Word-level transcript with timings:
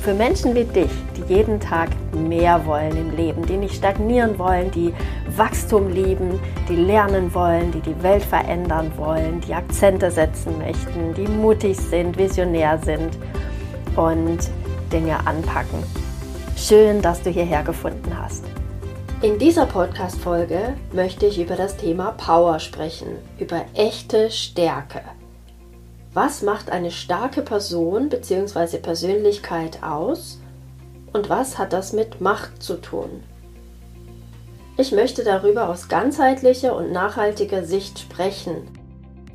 für 0.00 0.14
Menschen 0.14 0.54
wie 0.54 0.64
dich, 0.64 0.90
die 1.16 1.34
jeden 1.34 1.60
Tag 1.60 1.90
mehr 2.14 2.64
wollen 2.64 2.96
im 2.96 3.16
Leben, 3.16 3.44
die 3.44 3.56
nicht 3.56 3.74
stagnieren 3.74 4.38
wollen, 4.38 4.70
die 4.70 4.94
Wachstum 5.36 5.90
lieben, 5.90 6.40
die 6.68 6.76
lernen 6.76 7.32
wollen, 7.34 7.70
die 7.70 7.80
die 7.80 8.02
Welt 8.02 8.22
verändern 8.22 8.90
wollen, 8.96 9.40
die 9.42 9.54
Akzente 9.54 10.10
setzen 10.10 10.58
möchten, 10.58 11.14
die 11.14 11.28
mutig 11.28 11.76
sind, 11.76 12.16
visionär 12.16 12.78
sind 12.78 13.18
und 13.96 14.38
Dinge 14.90 15.18
anpacken. 15.26 15.82
Schön, 16.56 17.02
dass 17.02 17.22
du 17.22 17.30
hierher 17.30 17.62
gefunden 17.62 18.16
hast. 18.18 18.44
In 19.22 19.38
dieser 19.38 19.66
Podcast-Folge 19.66 20.74
möchte 20.92 21.26
ich 21.26 21.38
über 21.38 21.56
das 21.56 21.76
Thema 21.76 22.12
Power 22.12 22.58
sprechen, 22.58 23.08
über 23.38 23.66
echte 23.74 24.30
Stärke. 24.30 25.02
Was 26.12 26.42
macht 26.42 26.70
eine 26.70 26.90
starke 26.90 27.40
Person 27.40 28.08
bzw. 28.08 28.78
Persönlichkeit 28.78 29.82
aus 29.82 30.40
und 31.12 31.28
was 31.28 31.56
hat 31.56 31.72
das 31.72 31.92
mit 31.92 32.20
Macht 32.20 32.60
zu 32.62 32.80
tun? 32.80 33.22
Ich 34.76 34.90
möchte 34.90 35.22
darüber 35.22 35.68
aus 35.68 35.88
ganzheitlicher 35.88 36.74
und 36.74 36.90
nachhaltiger 36.90 37.64
Sicht 37.64 38.00
sprechen, 38.00 38.66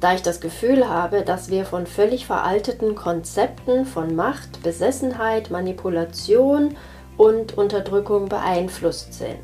da 0.01 0.15
ich 0.15 0.21
das 0.21 0.41
Gefühl 0.41 0.89
habe, 0.89 1.21
dass 1.21 1.49
wir 1.49 1.65
von 1.65 1.85
völlig 1.85 2.25
veralteten 2.25 2.95
Konzepten 2.95 3.85
von 3.85 4.13
Macht, 4.13 4.61
Besessenheit, 4.61 5.51
Manipulation 5.51 6.75
und 7.15 7.57
Unterdrückung 7.57 8.27
beeinflusst 8.27 9.13
sind. 9.13 9.39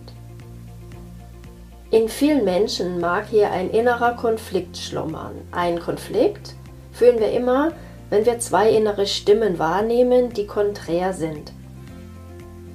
In 1.92 2.10
vielen 2.10 2.44
Menschen 2.44 3.00
mag 3.00 3.28
hier 3.30 3.52
ein 3.52 3.70
innerer 3.70 4.16
Konflikt 4.16 4.76
schlummern. 4.76 5.36
Ein 5.52 5.80
Konflikt, 5.80 6.56
fühlen 6.92 7.20
wir 7.20 7.32
immer, 7.32 7.72
wenn 8.10 8.26
wir 8.26 8.40
zwei 8.40 8.70
innere 8.70 9.08
Stimmen 9.08 9.58
wahrnehmen, 9.58 10.34
die 10.34 10.46
konträr 10.46 11.14
sind. 11.14 11.54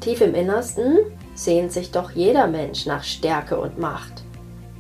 Tief 0.00 0.20
im 0.20 0.34
Innersten 0.34 0.98
sehnt 1.34 1.72
sich 1.72 1.90
doch 1.90 2.12
jeder 2.12 2.46
Mensch 2.46 2.86
nach 2.86 3.04
Stärke 3.04 3.58
und 3.58 3.78
Macht. 3.78 4.22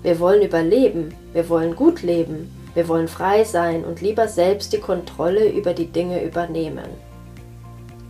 Wir 0.02 0.20
wollen 0.20 0.42
überleben, 0.42 1.14
wir 1.32 1.48
wollen 1.48 1.76
gut 1.76 2.02
leben, 2.02 2.50
wir 2.74 2.88
wollen 2.88 3.08
frei 3.08 3.44
sein 3.44 3.84
und 3.84 4.00
lieber 4.00 4.28
selbst 4.28 4.72
die 4.72 4.80
Kontrolle 4.80 5.48
über 5.48 5.74
die 5.74 5.86
Dinge 5.86 6.22
übernehmen. 6.22 6.88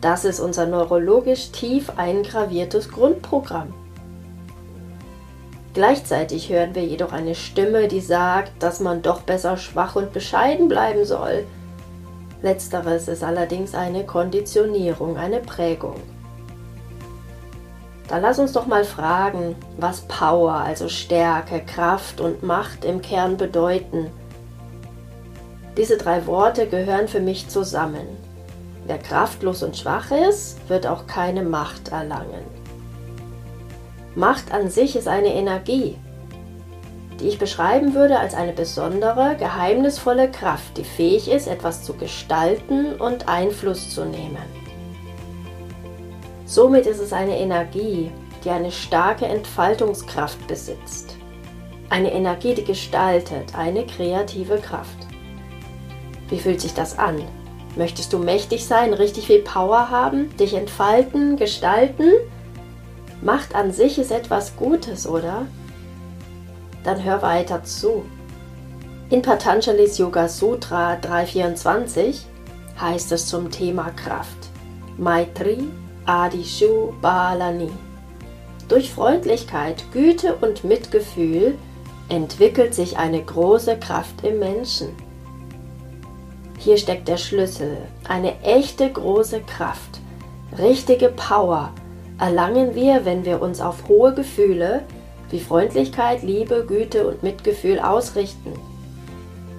Das 0.00 0.24
ist 0.24 0.40
unser 0.40 0.66
neurologisch 0.66 1.50
tief 1.52 1.90
eingraviertes 1.96 2.90
Grundprogramm. 2.90 3.72
Gleichzeitig 5.76 6.48
hören 6.48 6.74
wir 6.74 6.86
jedoch 6.86 7.12
eine 7.12 7.34
Stimme, 7.34 7.86
die 7.86 8.00
sagt, 8.00 8.62
dass 8.62 8.80
man 8.80 9.02
doch 9.02 9.20
besser 9.20 9.58
schwach 9.58 9.94
und 9.94 10.14
bescheiden 10.14 10.68
bleiben 10.68 11.04
soll. 11.04 11.44
Letzteres 12.40 13.08
ist 13.08 13.22
allerdings 13.22 13.74
eine 13.74 14.06
Konditionierung, 14.06 15.18
eine 15.18 15.40
Prägung. 15.40 16.00
Da 18.08 18.16
lass 18.16 18.38
uns 18.38 18.52
doch 18.52 18.66
mal 18.66 18.84
fragen, 18.84 19.54
was 19.76 20.00
Power, 20.08 20.54
also 20.54 20.88
Stärke, 20.88 21.60
Kraft 21.60 22.22
und 22.22 22.42
Macht 22.42 22.86
im 22.86 23.02
Kern 23.02 23.36
bedeuten. 23.36 24.06
Diese 25.76 25.98
drei 25.98 26.26
Worte 26.26 26.68
gehören 26.68 27.06
für 27.06 27.20
mich 27.20 27.50
zusammen. 27.50 28.06
Wer 28.86 28.96
kraftlos 28.96 29.62
und 29.62 29.76
schwach 29.76 30.10
ist, 30.10 30.56
wird 30.70 30.86
auch 30.86 31.06
keine 31.06 31.42
Macht 31.42 31.88
erlangen. 31.88 32.65
Macht 34.16 34.50
an 34.50 34.70
sich 34.70 34.96
ist 34.96 35.08
eine 35.08 35.34
Energie, 35.34 35.98
die 37.20 37.28
ich 37.28 37.38
beschreiben 37.38 37.92
würde 37.92 38.18
als 38.18 38.32
eine 38.32 38.54
besondere, 38.54 39.36
geheimnisvolle 39.38 40.30
Kraft, 40.30 40.78
die 40.78 40.84
fähig 40.84 41.30
ist, 41.30 41.46
etwas 41.46 41.82
zu 41.82 41.92
gestalten 41.92 42.94
und 42.94 43.28
Einfluss 43.28 43.90
zu 43.94 44.06
nehmen. 44.06 44.38
Somit 46.46 46.86
ist 46.86 46.98
es 46.98 47.12
eine 47.12 47.38
Energie, 47.38 48.10
die 48.42 48.48
eine 48.48 48.72
starke 48.72 49.26
Entfaltungskraft 49.26 50.46
besitzt. 50.46 51.14
Eine 51.90 52.10
Energie, 52.10 52.54
die 52.54 52.64
gestaltet, 52.64 53.54
eine 53.54 53.84
kreative 53.84 54.56
Kraft. 54.56 55.06
Wie 56.30 56.38
fühlt 56.38 56.62
sich 56.62 56.72
das 56.72 56.98
an? 56.98 57.22
Möchtest 57.76 58.14
du 58.14 58.18
mächtig 58.18 58.64
sein, 58.64 58.94
richtig 58.94 59.26
viel 59.26 59.42
Power 59.42 59.90
haben, 59.90 60.34
dich 60.38 60.54
entfalten, 60.54 61.36
gestalten? 61.36 62.12
Macht 63.22 63.54
an 63.54 63.72
sich 63.72 63.98
ist 63.98 64.12
etwas 64.12 64.56
Gutes, 64.56 65.06
oder? 65.06 65.46
Dann 66.84 67.02
hör 67.02 67.22
weiter 67.22 67.64
zu. 67.64 68.04
In 69.08 69.22
Patanjalis 69.22 69.98
Yoga 69.98 70.28
Sutra 70.28 70.96
324 70.96 72.26
heißt 72.80 73.12
es 73.12 73.26
zum 73.26 73.50
Thema 73.50 73.90
Kraft 73.90 74.50
Maitri 74.98 75.64
Adishu 76.06 76.92
Balani. 77.00 77.70
Durch 78.68 78.92
Freundlichkeit, 78.92 79.84
Güte 79.92 80.34
und 80.36 80.64
Mitgefühl 80.64 81.56
entwickelt 82.08 82.74
sich 82.74 82.96
eine 82.96 83.22
große 83.22 83.78
Kraft 83.78 84.24
im 84.24 84.38
Menschen. 84.38 84.88
Hier 86.58 86.76
steckt 86.76 87.08
der 87.08 87.16
Schlüssel, 87.16 87.78
eine 88.08 88.40
echte 88.42 88.90
große 88.90 89.40
Kraft, 89.42 90.00
richtige 90.58 91.08
Power, 91.08 91.72
erlangen 92.18 92.74
wir, 92.74 93.04
wenn 93.04 93.24
wir 93.24 93.42
uns 93.42 93.60
auf 93.60 93.88
hohe 93.88 94.14
Gefühle 94.14 94.82
wie 95.30 95.40
Freundlichkeit, 95.40 96.22
Liebe, 96.22 96.64
Güte 96.66 97.06
und 97.06 97.22
Mitgefühl 97.22 97.80
ausrichten. 97.80 98.52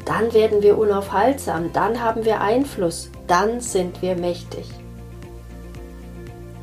Dann 0.06 0.34
werden 0.34 0.64
wir 0.64 0.78
unaufhaltsam, 0.78 1.74
dann 1.74 2.02
haben 2.02 2.24
wir 2.24 2.40
Einfluss, 2.40 3.12
dann 3.28 3.60
sind 3.60 4.02
wir 4.02 4.16
mächtig. 4.16 4.66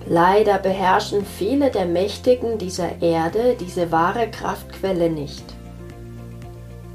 Leider 0.07 0.59
beherrschen 0.59 1.25
viele 1.25 1.71
der 1.71 1.87
Mächtigen 1.87 2.59
dieser 2.59 3.03
Erde 3.03 3.57
diese 3.59 3.91
wahre 3.91 4.31
Kraftquelle 4.31 5.11
nicht, 5.11 5.45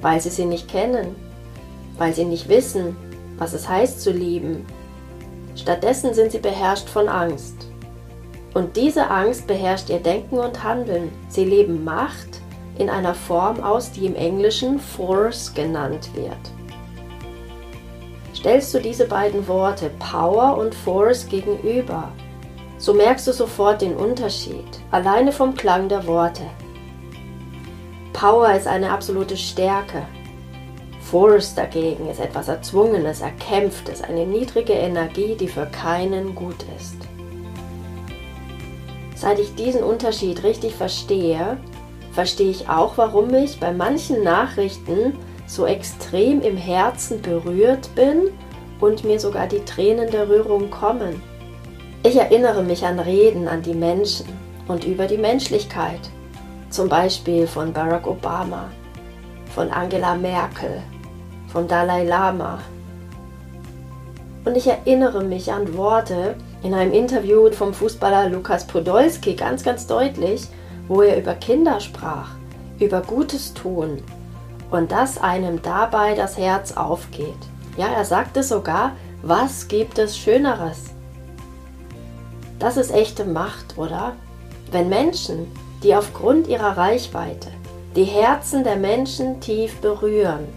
weil 0.01 0.19
sie 0.21 0.29
sie 0.29 0.45
nicht 0.45 0.67
kennen, 0.67 1.15
weil 1.97 2.13
sie 2.13 2.25
nicht 2.25 2.49
wissen, 2.49 2.95
was 3.37 3.53
es 3.53 3.67
heißt 3.67 4.01
zu 4.01 4.11
lieben. 4.11 4.65
Stattdessen 5.55 6.13
sind 6.13 6.31
sie 6.31 6.39
beherrscht 6.39 6.87
von 6.87 7.07
Angst. 7.07 7.68
Und 8.53 8.75
diese 8.77 9.09
Angst 9.09 9.47
beherrscht 9.47 9.89
ihr 9.89 9.99
Denken 9.99 10.39
und 10.39 10.63
Handeln. 10.63 11.11
Sie 11.27 11.45
leben 11.45 11.83
Macht 11.83 12.41
in 12.77 12.89
einer 12.89 13.13
Form 13.13 13.61
aus, 13.61 13.91
die 13.91 14.05
im 14.05 14.15
Englischen 14.15 14.79
Force 14.79 15.53
genannt 15.53 16.09
wird. 16.15 16.37
Stellst 18.33 18.73
du 18.73 18.79
diese 18.79 19.05
beiden 19.05 19.47
Worte 19.47 19.91
Power 19.99 20.57
und 20.57 20.73
Force 20.73 21.27
gegenüber, 21.27 22.09
so 22.77 22.93
merkst 22.93 23.27
du 23.27 23.33
sofort 23.33 23.81
den 23.81 23.97
Unterschied, 23.97 24.65
alleine 24.91 25.33
vom 25.33 25.53
Klang 25.53 25.89
der 25.89 26.07
Worte. 26.07 26.43
Power 28.13 28.53
ist 28.53 28.67
eine 28.67 28.91
absolute 28.91 29.35
Stärke. 29.35 30.03
Force 31.01 31.53
dagegen 31.53 32.09
ist 32.09 32.21
etwas 32.21 32.47
Erzwungenes, 32.47 33.19
Erkämpftes, 33.19 34.01
eine 34.01 34.25
niedrige 34.25 34.73
Energie, 34.73 35.35
die 35.35 35.49
für 35.49 35.65
keinen 35.65 36.33
gut 36.33 36.63
ist. 36.77 37.08
Seit 39.19 39.37
ich 39.37 39.53
diesen 39.55 39.83
Unterschied 39.83 40.43
richtig 40.43 40.75
verstehe, 40.75 41.57
verstehe 42.13 42.51
ich 42.51 42.69
auch, 42.69 42.93
warum 42.95 43.33
ich 43.33 43.59
bei 43.59 43.73
manchen 43.73 44.23
Nachrichten 44.23 45.13
so 45.45 45.65
extrem 45.65 46.39
im 46.41 46.55
Herzen 46.55 47.21
berührt 47.21 47.93
bin 47.95 48.29
und 48.79 49.03
mir 49.03 49.19
sogar 49.19 49.47
die 49.47 49.65
Tränen 49.65 50.09
der 50.09 50.29
Rührung 50.29 50.69
kommen. 50.69 51.21
Ich 52.03 52.15
erinnere 52.15 52.63
mich 52.63 52.85
an 52.85 52.97
Reden 52.97 53.49
an 53.49 53.61
die 53.61 53.73
Menschen 53.73 54.25
und 54.69 54.85
über 54.85 55.05
die 55.05 55.17
Menschlichkeit, 55.17 55.99
zum 56.69 56.87
Beispiel 56.87 57.45
von 57.45 57.73
Barack 57.73 58.07
Obama, 58.07 58.69
von 59.53 59.69
Angela 59.69 60.15
Merkel, 60.15 60.81
von 61.51 61.67
Dalai 61.67 62.05
Lama. 62.05 62.59
Und 64.45 64.55
ich 64.55 64.67
erinnere 64.67 65.23
mich 65.23 65.51
an 65.51 65.75
Worte, 65.75 66.35
in 66.63 66.73
einem 66.73 66.93
Interview 66.93 67.51
vom 67.51 67.73
Fußballer 67.73 68.29
Lukas 68.29 68.65
Podolski 68.67 69.33
ganz, 69.33 69.63
ganz 69.63 69.87
deutlich, 69.87 70.47
wo 70.87 71.01
er 71.01 71.17
über 71.17 71.35
Kinder 71.35 71.79
sprach, 71.79 72.29
über 72.79 73.01
Gutes 73.01 73.53
tun 73.53 74.01
und 74.71 74.91
dass 74.91 75.17
einem 75.17 75.61
dabei 75.61 76.15
das 76.15 76.37
Herz 76.37 76.73
aufgeht. 76.73 77.37
Ja, 77.77 77.87
er 77.87 78.05
sagte 78.05 78.43
sogar, 78.43 78.93
was 79.21 79.67
gibt 79.67 79.99
es 79.99 80.17
Schöneres? 80.17 80.91
Das 82.59 82.77
ist 82.77 82.91
echte 82.93 83.25
Macht, 83.25 83.77
oder? 83.77 84.13
Wenn 84.71 84.89
Menschen, 84.89 85.47
die 85.83 85.95
aufgrund 85.95 86.47
ihrer 86.47 86.77
Reichweite, 86.77 87.49
die 87.95 88.03
Herzen 88.03 88.63
der 88.63 88.75
Menschen 88.75 89.39
tief 89.39 89.77
berühren. 89.77 90.47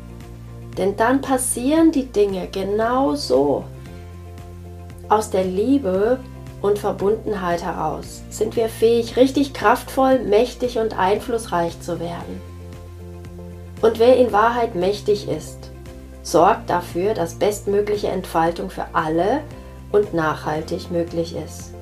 Denn 0.79 0.97
dann 0.97 1.21
passieren 1.21 1.93
die 1.93 2.07
Dinge 2.07 2.49
genau 2.51 3.15
so. 3.15 3.65
Aus 5.09 5.31
der 5.31 5.45
Liebe 5.45 6.19
und 6.63 6.79
Verbundenheit 6.79 7.63
heraus 7.63 8.23
sind 8.31 8.57
wir 8.57 8.69
fähig, 8.69 9.17
richtig 9.17 9.53
kraftvoll, 9.53 10.21
mächtig 10.21 10.79
und 10.79 10.99
einflussreich 10.99 11.81
zu 11.81 12.01
werden. 12.01 12.41
Und 13.83 13.99
wer 13.99 14.17
in 14.17 14.33
Wahrheit 14.33 14.75
mächtig 14.75 15.29
ist, 15.29 15.71
sorgt 16.23 16.71
dafür, 16.71 17.15
dass 17.15 17.35
bestmögliche 17.35 18.09
Entfaltung 18.09 18.71
für 18.71 18.87
alle 18.93 19.41
und 19.91 20.15
nachhaltig 20.15 20.91
möglich 20.91 21.35
ist. 21.37 21.73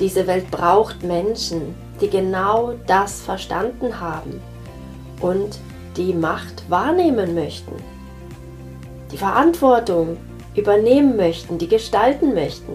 Diese 0.00 0.26
Welt 0.26 0.50
braucht 0.50 1.02
Menschen, 1.02 1.74
die 2.00 2.08
genau 2.08 2.74
das 2.86 3.20
verstanden 3.20 4.00
haben 4.00 4.40
und 5.20 5.58
die 5.96 6.14
Macht 6.14 6.68
wahrnehmen 6.70 7.34
möchten, 7.34 7.74
die 9.10 9.18
Verantwortung 9.18 10.16
übernehmen 10.54 11.16
möchten, 11.16 11.58
die 11.58 11.68
gestalten 11.68 12.34
möchten, 12.34 12.72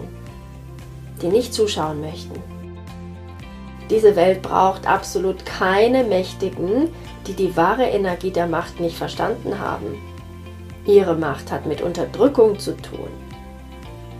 die 1.22 1.28
nicht 1.28 1.52
zuschauen 1.52 2.00
möchten. 2.00 2.40
Diese 3.90 4.16
Welt 4.16 4.42
braucht 4.42 4.86
absolut 4.86 5.46
keine 5.46 6.04
Mächtigen, 6.04 6.88
die 7.26 7.32
die 7.32 7.56
wahre 7.56 7.84
Energie 7.84 8.30
der 8.30 8.46
Macht 8.46 8.80
nicht 8.80 8.96
verstanden 8.96 9.58
haben. 9.58 9.96
Ihre 10.86 11.14
Macht 11.14 11.50
hat 11.50 11.66
mit 11.66 11.82
Unterdrückung 11.82 12.58
zu 12.58 12.76
tun. 12.76 13.08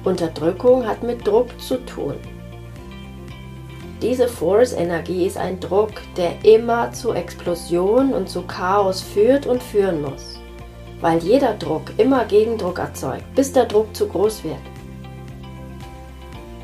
Unterdrückung 0.04 0.86
hat 0.86 1.02
mit 1.02 1.26
Druck 1.26 1.48
zu 1.60 1.84
tun. 1.84 2.14
Diese 4.00 4.28
Force-Energie 4.28 5.26
ist 5.26 5.36
ein 5.36 5.58
Druck, 5.58 5.90
der 6.16 6.44
immer 6.44 6.92
zu 6.92 7.14
Explosion 7.14 8.12
und 8.12 8.28
zu 8.28 8.42
Chaos 8.42 9.02
führt 9.02 9.46
und 9.46 9.60
führen 9.60 10.02
muss, 10.02 10.38
weil 11.00 11.18
jeder 11.18 11.54
Druck 11.54 11.92
immer 11.96 12.24
Gegendruck 12.24 12.78
erzeugt, 12.78 13.24
bis 13.34 13.52
der 13.52 13.64
Druck 13.64 13.94
zu 13.96 14.06
groß 14.06 14.44
wird. 14.44 14.54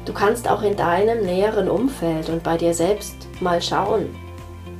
Du 0.05 0.13
kannst 0.13 0.49
auch 0.49 0.63
in 0.63 0.77
deinem 0.77 1.25
näheren 1.25 1.69
Umfeld 1.69 2.29
und 2.29 2.45
bei 2.45 2.57
dir 2.57 2.73
selbst 2.73 3.17
mal 3.41 3.61
schauen. 3.61 4.15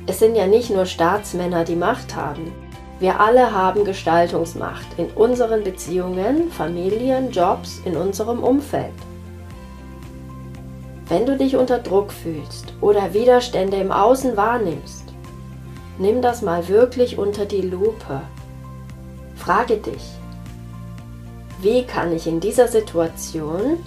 Es 0.07 0.19
sind 0.19 0.35
ja 0.35 0.47
nicht 0.47 0.69
nur 0.69 0.85
Staatsmänner, 0.85 1.65
die 1.65 1.75
Macht 1.75 2.15
haben. 2.15 2.53
Wir 2.99 3.19
alle 3.19 3.51
haben 3.51 3.83
Gestaltungsmacht 3.83 4.85
in 4.97 5.07
unseren 5.07 5.65
Beziehungen, 5.65 6.49
Familien, 6.51 7.31
Jobs, 7.31 7.81
in 7.83 7.97
unserem 7.97 8.41
Umfeld. 8.41 8.93
Wenn 11.07 11.27
du 11.27 11.37
dich 11.37 11.55
unter 11.55 11.77
Druck 11.77 12.11
fühlst 12.11 12.73
oder 12.81 13.13
Widerstände 13.13 13.77
im 13.77 13.91
Außen 13.91 14.35
wahrnimmst, 14.35 15.03
nimm 15.99 16.21
das 16.23 16.41
mal 16.41 16.67
wirklich 16.67 17.19
unter 17.19 17.45
die 17.45 17.61
Lupe. 17.61 18.21
Frage 19.35 19.77
dich, 19.77 20.03
wie 21.61 21.83
kann 21.83 22.11
ich 22.11 22.25
in 22.25 22.39
dieser 22.39 22.67
Situation 22.67 23.77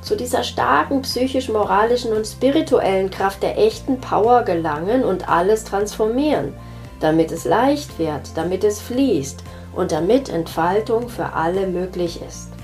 zu 0.00 0.16
dieser 0.16 0.42
starken 0.42 1.02
psychisch-moralischen 1.02 2.14
und 2.14 2.26
spirituellen 2.26 3.10
Kraft 3.10 3.42
der 3.42 3.58
echten 3.58 4.00
Power 4.00 4.42
gelangen 4.42 5.04
und 5.04 5.28
alles 5.28 5.64
transformieren, 5.64 6.54
damit 7.00 7.30
es 7.30 7.44
leicht 7.44 7.98
wird, 7.98 8.36
damit 8.36 8.64
es 8.64 8.80
fließt 8.80 9.42
und 9.76 9.92
damit 9.92 10.30
Entfaltung 10.30 11.10
für 11.10 11.34
alle 11.34 11.66
möglich 11.66 12.22
ist. 12.26 12.57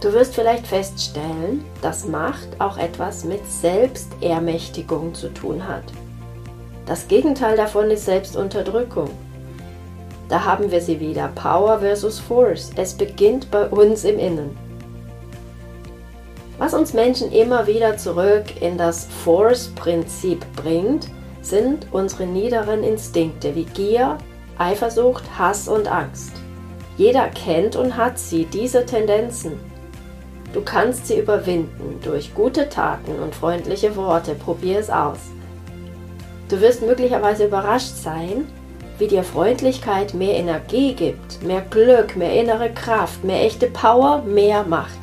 Du 0.00 0.12
wirst 0.12 0.36
vielleicht 0.36 0.66
feststellen, 0.66 1.64
dass 1.82 2.06
Macht 2.06 2.48
auch 2.60 2.78
etwas 2.78 3.24
mit 3.24 3.40
Selbstermächtigung 3.50 5.12
zu 5.12 5.28
tun 5.34 5.66
hat. 5.66 5.82
Das 6.86 7.08
Gegenteil 7.08 7.56
davon 7.56 7.90
ist 7.90 8.04
Selbstunterdrückung. 8.04 9.10
Da 10.28 10.44
haben 10.44 10.70
wir 10.70 10.80
sie 10.80 11.00
wieder, 11.00 11.28
Power 11.34 11.80
versus 11.80 12.20
Force. 12.20 12.70
Es 12.76 12.94
beginnt 12.94 13.50
bei 13.50 13.66
uns 13.68 14.04
im 14.04 14.18
Innen. 14.18 14.56
Was 16.58 16.74
uns 16.74 16.92
Menschen 16.92 17.32
immer 17.32 17.66
wieder 17.66 17.96
zurück 17.96 18.60
in 18.60 18.78
das 18.78 19.06
Force-Prinzip 19.24 20.44
bringt, 20.54 21.08
sind 21.42 21.86
unsere 21.90 22.26
niederen 22.26 22.84
Instinkte 22.84 23.54
wie 23.54 23.64
Gier, 23.64 24.18
Eifersucht, 24.58 25.24
Hass 25.38 25.66
und 25.66 25.88
Angst. 25.88 26.32
Jeder 26.96 27.28
kennt 27.28 27.74
und 27.74 27.96
hat 27.96 28.18
sie, 28.18 28.44
diese 28.44 28.84
Tendenzen. 28.84 29.67
Du 30.52 30.62
kannst 30.62 31.06
sie 31.06 31.18
überwinden 31.18 32.00
durch 32.02 32.34
gute 32.34 32.68
Taten 32.68 33.18
und 33.22 33.34
freundliche 33.34 33.94
Worte. 33.96 34.34
Probier 34.34 34.78
es 34.78 34.90
aus. 34.90 35.18
Du 36.48 36.60
wirst 36.60 36.82
möglicherweise 36.82 37.46
überrascht 37.46 37.94
sein, 37.94 38.46
wie 38.98 39.06
dir 39.06 39.22
Freundlichkeit 39.22 40.14
mehr 40.14 40.34
Energie 40.34 40.94
gibt, 40.94 41.42
mehr 41.42 41.60
Glück, 41.60 42.16
mehr 42.16 42.32
innere 42.32 42.70
Kraft, 42.72 43.22
mehr 43.22 43.44
echte 43.44 43.68
Power, 43.68 44.22
mehr 44.22 44.64
Macht. 44.64 44.98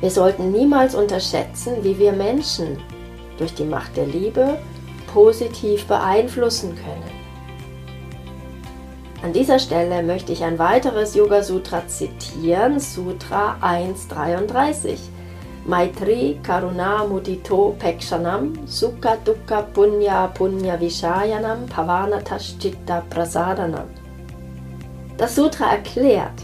Wir 0.00 0.10
sollten 0.10 0.52
niemals 0.52 0.94
unterschätzen, 0.94 1.82
wie 1.82 1.98
wir 1.98 2.12
Menschen 2.12 2.78
durch 3.38 3.54
die 3.54 3.64
Macht 3.64 3.96
der 3.96 4.06
Liebe 4.06 4.58
positiv 5.12 5.86
beeinflussen 5.86 6.74
können. 6.76 7.23
An 9.24 9.32
dieser 9.32 9.58
Stelle 9.58 10.02
möchte 10.02 10.32
ich 10.32 10.44
ein 10.44 10.58
weiteres 10.58 11.14
Yoga 11.14 11.42
Sutra 11.42 11.88
zitieren, 11.88 12.78
Sutra 12.78 13.56
1.33. 13.62 14.98
Maitri 15.64 16.38
Karuna 16.42 17.06
Mudito 17.06 17.74
Pekshanam 17.78 18.52
Sukha 18.66 19.16
Dukkha 19.24 19.62
Punya 19.62 20.26
Punya 20.26 20.78
Vishayanam 20.78 21.64
Pavanataschchitta 21.64 23.02
Prasadanam. 23.08 23.88
Das 25.16 25.34
Sutra 25.36 25.70
erklärt, 25.70 26.42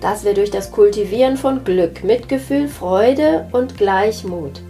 dass 0.00 0.24
wir 0.24 0.32
durch 0.32 0.50
das 0.50 0.72
Kultivieren 0.72 1.36
von 1.36 1.62
Glück, 1.62 2.02
Mitgefühl, 2.02 2.68
Freude 2.68 3.46
und 3.52 3.76
Gleichmut 3.76 4.62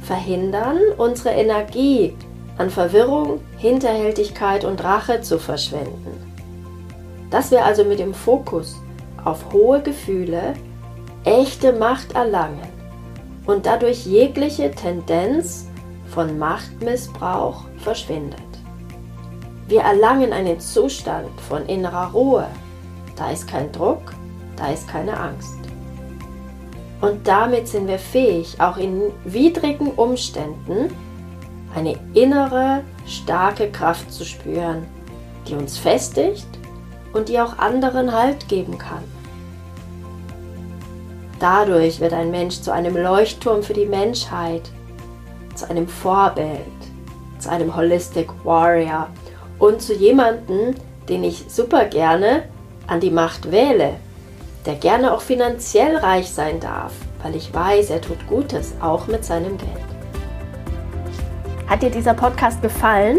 verhindern, 0.00 0.78
unsere 0.96 1.34
Energie 1.34 2.14
an 2.56 2.70
Verwirrung, 2.70 3.42
Hinterhältigkeit 3.58 4.64
und 4.64 4.82
Rache 4.82 5.20
zu 5.20 5.38
verschwenden 5.38 6.31
dass 7.32 7.50
wir 7.50 7.64
also 7.64 7.82
mit 7.82 7.98
dem 7.98 8.14
Fokus 8.14 8.76
auf 9.24 9.52
hohe 9.52 9.80
Gefühle 9.80 10.54
echte 11.24 11.72
Macht 11.72 12.12
erlangen 12.12 12.68
und 13.46 13.66
dadurch 13.66 14.06
jegliche 14.06 14.70
Tendenz 14.70 15.66
von 16.14 16.38
Machtmissbrauch 16.38 17.64
verschwindet. 17.78 18.38
Wir 19.66 19.80
erlangen 19.80 20.32
einen 20.32 20.60
Zustand 20.60 21.40
von 21.48 21.64
innerer 21.66 22.10
Ruhe. 22.12 22.46
Da 23.16 23.30
ist 23.30 23.48
kein 23.48 23.72
Druck, 23.72 24.12
da 24.56 24.70
ist 24.70 24.86
keine 24.86 25.18
Angst. 25.18 25.56
Und 27.00 27.26
damit 27.26 27.66
sind 27.66 27.88
wir 27.88 27.98
fähig, 27.98 28.60
auch 28.60 28.76
in 28.76 29.04
widrigen 29.24 29.88
Umständen 29.92 30.94
eine 31.74 31.98
innere, 32.12 32.84
starke 33.06 33.70
Kraft 33.70 34.12
zu 34.12 34.24
spüren, 34.24 34.86
die 35.48 35.54
uns 35.54 35.78
festigt 35.78 36.46
und 37.12 37.28
die 37.28 37.40
auch 37.40 37.58
anderen 37.58 38.12
Halt 38.12 38.48
geben 38.48 38.78
kann. 38.78 39.04
Dadurch 41.38 42.00
wird 42.00 42.12
ein 42.12 42.30
Mensch 42.30 42.60
zu 42.60 42.72
einem 42.72 42.96
Leuchtturm 42.96 43.62
für 43.62 43.74
die 43.74 43.86
Menschheit, 43.86 44.70
zu 45.54 45.68
einem 45.68 45.88
Vorbild, 45.88 46.60
zu 47.38 47.50
einem 47.50 47.74
Holistic 47.76 48.28
Warrior 48.44 49.08
und 49.58 49.82
zu 49.82 49.94
jemandem, 49.94 50.74
den 51.08 51.24
ich 51.24 51.44
super 51.48 51.86
gerne 51.86 52.44
an 52.86 53.00
die 53.00 53.10
Macht 53.10 53.50
wähle, 53.50 53.94
der 54.66 54.76
gerne 54.76 55.12
auch 55.12 55.20
finanziell 55.20 55.96
reich 55.96 56.30
sein 56.30 56.60
darf, 56.60 56.92
weil 57.22 57.34
ich 57.34 57.52
weiß, 57.52 57.90
er 57.90 58.00
tut 58.00 58.26
Gutes, 58.28 58.74
auch 58.80 59.08
mit 59.08 59.24
seinem 59.24 59.58
Geld. 59.58 59.70
Hat 61.68 61.82
dir 61.82 61.90
dieser 61.90 62.14
Podcast 62.14 62.62
gefallen? 62.62 63.18